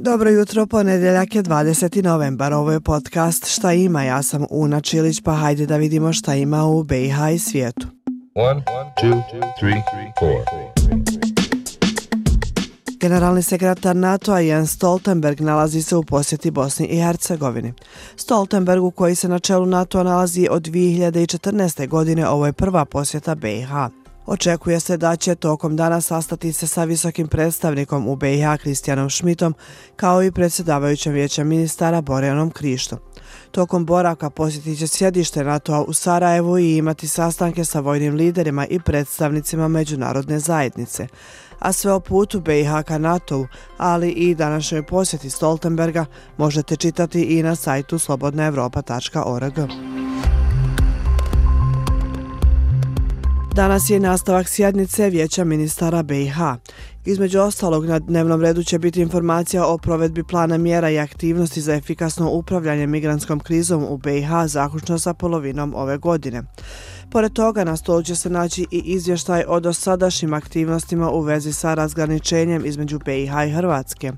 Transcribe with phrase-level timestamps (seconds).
[0.00, 2.04] Dobro jutro, ponedeljak je 20.
[2.04, 6.34] novembar, ovo je podcast Šta ima, ja sam Una Čilić, pa hajde da vidimo šta
[6.34, 7.86] ima u BiH i svijetu.
[8.34, 8.62] One,
[9.02, 9.22] two,
[9.60, 9.82] three,
[13.00, 17.72] Generalni sekretar NATO-a Jens Stoltenberg nalazi se u posjeti Bosni i Hercegovini.
[18.16, 21.88] Stoltenbergu koji se na čelu NATO-a nalazi od 2014.
[21.88, 23.70] godine, ovo je prva posjeta BiH.
[24.30, 29.54] Očekuje se da će tokom dana sastati se sa visokim predstavnikom u BiH Kristijanom Šmitom
[29.96, 32.98] kao i predsjedavajućem vijećem ministara Borjanom Krištom.
[33.50, 38.80] Tokom boraka posjetit će sjedište NATO-a u Sarajevu i imati sastanke sa vojnim liderima i
[38.80, 41.06] predstavnicima međunarodne zajednice.
[41.58, 43.46] A sve o putu BiH ka NATO-u,
[43.78, 46.06] ali i današnjoj posjeti Stoltenberga
[46.36, 49.58] možete čitati i na sajtu slobodnaevropa.org.
[53.58, 56.36] Danas je nastavak sjednice Vijeća ministara BiH.
[57.04, 61.74] Između ostalog, na dnevnom redu će biti informacija o provedbi plana mjera i aktivnosti za
[61.74, 66.42] efikasno upravljanje migranskom krizom u BiH zaključno sa polovinom ove godine.
[67.10, 71.74] Pored toga, na stolu će se naći i izvještaj o dosadašnjim aktivnostima u vezi sa
[71.74, 74.12] razgraničenjem između BiH i Hrvatske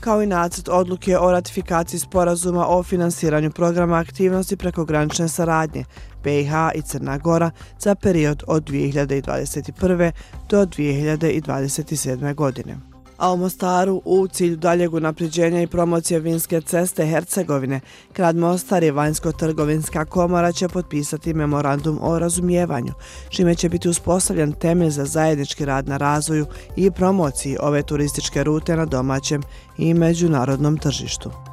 [0.00, 5.84] kao i nacrt odluke o ratifikaciji sporazuma o finansiranju programa aktivnosti preko granične saradnje
[6.24, 10.12] BiH i Crna Gora za period od 2021.
[10.50, 12.34] do 2027.
[12.34, 17.80] godine a u Mostaru u cilju daljeg unapređenja i promocije vinske ceste Hercegovine,
[18.14, 22.92] Grad Mostar i Vanjsko-trgovinska komora će potpisati memorandum o razumijevanju,
[23.28, 28.76] čime će biti uspostavljen temelj za zajednički rad na razvoju i promociji ove turističke rute
[28.76, 29.42] na domaćem
[29.78, 31.45] i međunarodnom tržištu.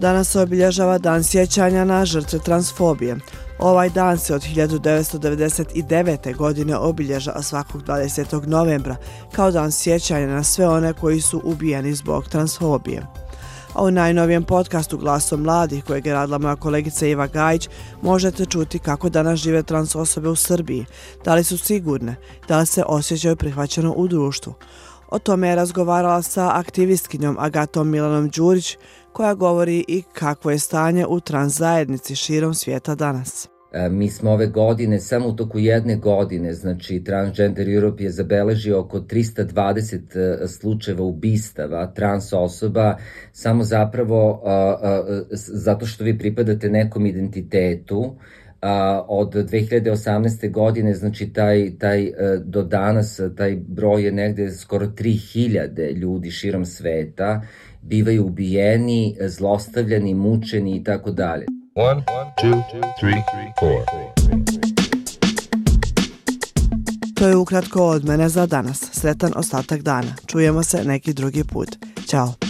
[0.00, 3.16] Danas se obilježava dan sjećanja na žrtve transfobije.
[3.58, 6.36] Ovaj dan se od 1999.
[6.36, 8.46] godine obilježava svakog 20.
[8.46, 8.96] novembra
[9.32, 13.06] kao dan sjećanja na sve one koji su ubijeni zbog transfobije.
[13.74, 17.68] A u najnovijem podcastu Glasom mladih kojeg je radila moja kolegica Iva Gajić
[18.02, 20.86] možete čuti kako danas žive trans osobe u Srbiji,
[21.24, 22.16] da li su sigurne,
[22.48, 24.54] da li se osjećaju prihvaćeno u društvu.
[25.10, 28.76] O tome je razgovarala sa aktivistkinjom Agatom Milanom Đurić
[29.12, 33.48] koja govori i kakvo je stanje u trans zajednici širom svijeta danas.
[33.72, 38.80] E, mi smo ove godine, samo u toku jedne godine, znači Transgender Europe je zabeležio
[38.80, 42.96] oko 320 e, slučajeva ubistava trans osoba,
[43.32, 44.42] samo zapravo
[45.30, 48.16] e, zato što vi pripadate nekom identitetu,
[49.08, 50.50] od 2018.
[50.50, 52.12] godine, znači taj, taj, e,
[52.44, 57.42] do danas taj broj je negde skoro 3000 ljudi širom sveta,
[57.82, 61.46] bivaju ubijeni, zlostavljani, mučeni i tako dalje.
[61.74, 62.02] One,
[62.42, 62.62] two,
[63.00, 63.22] three,
[63.60, 63.84] four.
[67.14, 68.90] To je ukratko od mene za danas.
[68.92, 70.14] Sretan ostatak dana.
[70.26, 71.68] Čujemo se neki drugi put.
[72.06, 72.49] Ćao.